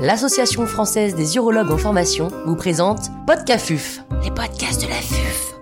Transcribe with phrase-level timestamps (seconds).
[0.00, 5.54] l'Association française des urologues en formation, vous présente Podcafuf, les podcasts de la FUF.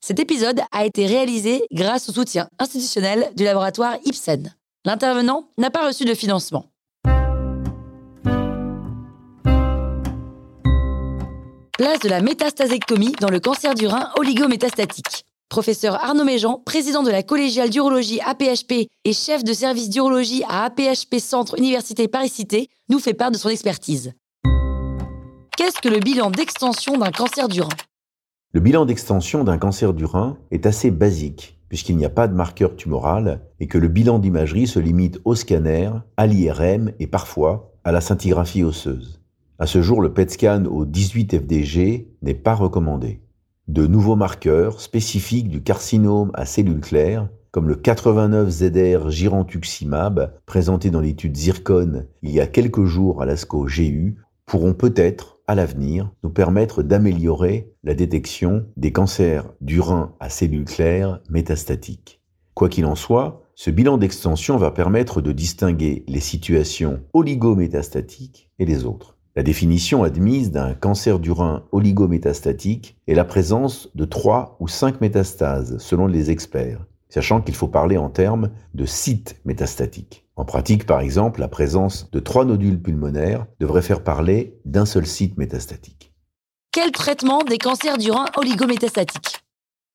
[0.00, 4.54] Cet épisode a été réalisé grâce au soutien institutionnel du laboratoire Ipsen.
[4.86, 6.64] L'intervenant n'a pas reçu de financement.
[11.76, 15.24] Place de la métastasectomie dans le cancer du rein oligométastatique.
[15.54, 20.64] Professeur Arnaud Méjean, président de la collégiale d'urologie APHP et chef de service d'urologie à
[20.64, 24.14] APHP Centre Université Paris-Cité, nous fait part de son expertise.
[25.56, 27.68] Qu'est-ce que le bilan d'extension d'un cancer du rein?
[28.50, 32.34] Le bilan d'extension d'un cancer du rein est assez basique, puisqu'il n'y a pas de
[32.34, 37.70] marqueur tumoral et que le bilan d'imagerie se limite au scanner, à l'IRM et parfois
[37.84, 39.20] à la scintigraphie osseuse.
[39.60, 43.20] À ce jour, le PET scan au 18 FDG n'est pas recommandé
[43.68, 51.00] de nouveaux marqueurs spécifiques du carcinome à cellules claires, comme le 89ZR girentuximab, présenté dans
[51.00, 56.30] l'étude Zircon il y a quelques jours à l'ASCO GU, pourront peut-être, à l'avenir, nous
[56.30, 62.20] permettre d'améliorer la détection des cancers du rein à cellules claires métastatiques.
[62.54, 68.64] Quoi qu'il en soit, ce bilan d'extension va permettre de distinguer les situations oligométastatiques et
[68.64, 69.13] les autres.
[69.36, 75.00] La définition admise d'un cancer du rein oligométastatique est la présence de 3 ou 5
[75.00, 80.24] métastases, selon les experts, sachant qu'il faut parler en termes de sites métastatiques.
[80.36, 85.04] En pratique, par exemple, la présence de 3 nodules pulmonaires devrait faire parler d'un seul
[85.04, 86.12] site métastatique.
[86.70, 89.40] Quel traitement des cancers du rein oligométastatiques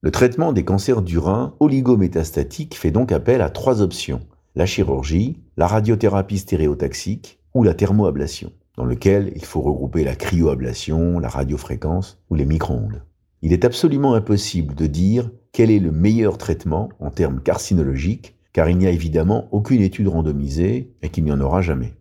[0.02, 4.20] Le traitement des cancers du rein oligométastatiques fait donc appel à trois options
[4.56, 11.20] la chirurgie, la radiothérapie stéréotaxique ou la thermoablation dans lequel il faut regrouper la cryoablation,
[11.20, 13.04] la radiofréquence ou les micro-ondes.
[13.42, 18.70] Il est absolument impossible de dire quel est le meilleur traitement en termes carcinologiques, car
[18.70, 21.94] il n'y a évidemment aucune étude randomisée et qu'il n'y en aura jamais.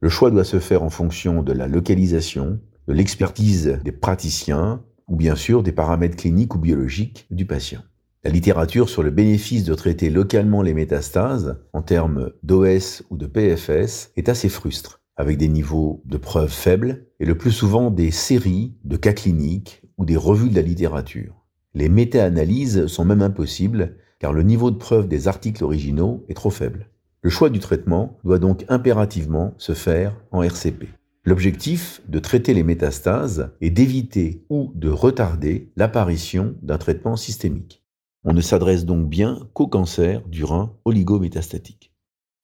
[0.00, 5.16] Le choix doit se faire en fonction de la localisation, de l'expertise des praticiens ou
[5.16, 7.80] bien sûr des paramètres cliniques ou biologiques du patient.
[8.24, 13.26] La littérature sur le bénéfice de traiter localement les métastases en termes d'OS ou de
[13.26, 18.10] PFS est assez frustre avec des niveaux de preuves faibles et le plus souvent des
[18.10, 21.46] séries de cas cliniques ou des revues de la littérature.
[21.74, 26.50] Les méta-analyses sont même impossibles car le niveau de preuve des articles originaux est trop
[26.50, 26.90] faible.
[27.22, 30.88] Le choix du traitement doit donc impérativement se faire en RCP.
[31.24, 37.82] L'objectif de traiter les métastases est d'éviter ou de retarder l'apparition d'un traitement systémique.
[38.22, 41.92] On ne s'adresse donc bien qu'au cancer du rein oligométastatique.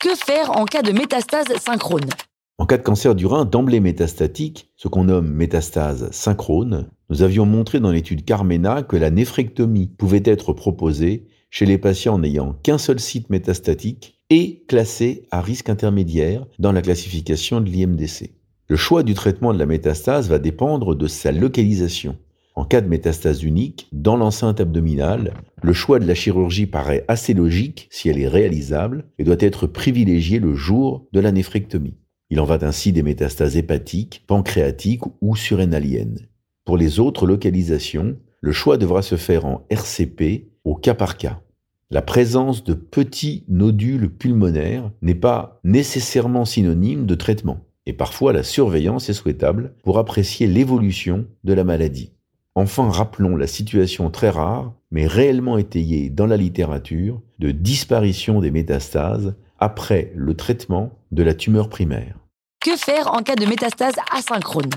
[0.01, 2.09] Que faire en cas de métastase synchrone?
[2.59, 7.45] En cas de cancer du rein d'emblée métastatique, ce qu'on nomme métastase synchrone, nous avions
[7.45, 12.79] montré dans l'étude Carmena que la néphrectomie pouvait être proposée chez les patients n'ayant qu'un
[12.79, 18.31] seul site métastatique et classé à risque intermédiaire dans la classification de l'IMDC.
[18.69, 22.17] Le choix du traitement de la métastase va dépendre de sa localisation.
[22.55, 27.35] En cas de métastase unique, dans l'enceinte abdominale, le choix de la chirurgie paraît assez
[27.35, 31.97] logique si elle est réalisable et doit être privilégié le jour de la néphrectomie.
[32.33, 36.29] Il en va ainsi des métastases hépatiques, pancréatiques ou surrénaliennes.
[36.65, 41.43] Pour les autres localisations, le choix devra se faire en RCP au cas par cas.
[41.91, 48.45] La présence de petits nodules pulmonaires n'est pas nécessairement synonyme de traitement, et parfois la
[48.45, 52.13] surveillance est souhaitable pour apprécier l'évolution de la maladie.
[52.55, 58.51] Enfin, rappelons la situation très rare, mais réellement étayée dans la littérature, de disparition des
[58.51, 62.22] métastases après le traitement de la tumeur primaire.
[62.65, 64.71] Que faire en cas de métastase asynchrone?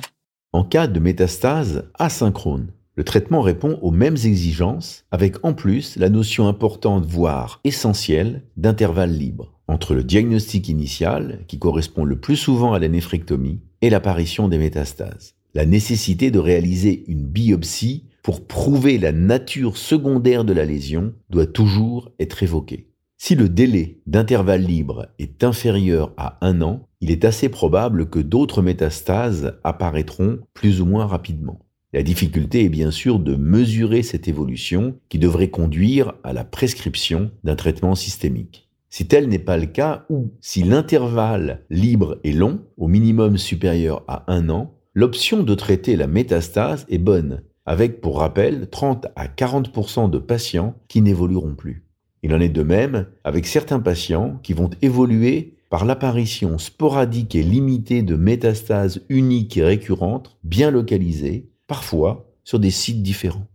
[0.54, 6.10] En cas de métastase asynchrone, le traitement répond aux mêmes exigences, avec en plus la
[6.10, 12.74] notion importante, voire essentielle, d'intervalle libre, entre le diagnostic initial, qui correspond le plus souvent
[12.74, 15.36] à la néphrectomie, et l'apparition des métastases.
[15.54, 21.46] La nécessité de réaliser une biopsie pour prouver la nature secondaire de la lésion doit
[21.46, 22.90] toujours être évoquée.
[23.28, 28.20] Si le délai d'intervalle libre est inférieur à un an, il est assez probable que
[28.20, 31.58] d'autres métastases apparaîtront plus ou moins rapidement.
[31.92, 37.32] La difficulté est bien sûr de mesurer cette évolution qui devrait conduire à la prescription
[37.44, 38.70] d'un traitement systémique.
[38.92, 44.04] Si tel n'est pas le cas, ou si l'intervalle libre est long, au minimum supérieur
[44.08, 49.26] à un an, l'option de traiter la métastase est bonne, avec pour rappel 30 à
[49.26, 51.85] 40% de patients qui n'évolueront plus.
[52.24, 57.44] Il en est de même avec certains patients qui vont évoluer par l'apparition sporadique et
[57.44, 63.48] limitée de métastases uniques et récurrentes, bien localisées, parfois sur des sites différents.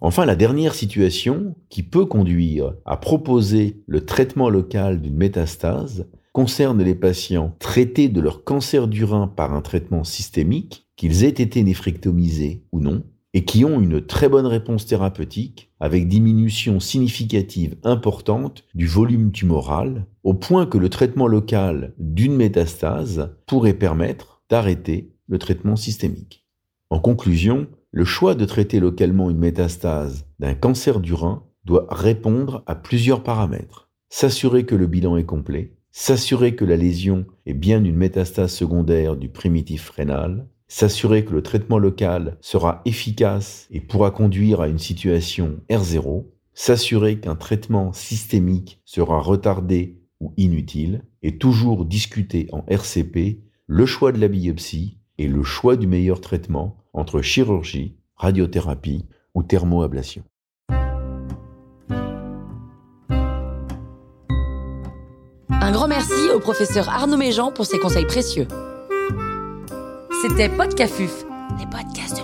[0.00, 6.82] Enfin, la dernière situation qui peut conduire à proposer le traitement local d'une métastase concerne
[6.82, 11.62] les patients traités de leur cancer du rein par un traitement systémique, qu'ils aient été
[11.62, 18.64] néphrectomisés ou non, et qui ont une très bonne réponse thérapeutique avec diminution significative importante
[18.74, 25.38] du volume tumoral, au point que le traitement local d'une métastase pourrait permettre d'arrêter le
[25.38, 26.46] traitement systémique.
[26.90, 32.62] En conclusion, le choix de traiter localement une métastase d'un cancer du rein doit répondre
[32.66, 33.88] à plusieurs paramètres.
[34.10, 39.16] S'assurer que le bilan est complet, s'assurer que la lésion est bien une métastase secondaire
[39.16, 44.80] du primitif rénal, s'assurer que le traitement local sera efficace et pourra conduire à une
[44.80, 53.38] situation R0, s'assurer qu'un traitement systémique sera retardé ou inutile, et toujours discuter en RCP
[53.68, 59.04] le choix de la biopsie et le choix du meilleur traitement entre chirurgie, radiothérapie
[59.36, 60.24] ou thermoablation.
[65.50, 68.48] Un grand merci au professeur Arnaud Méjean pour ses conseils précieux.
[70.26, 71.26] C'était Podcafuf,
[71.58, 72.23] les podcasts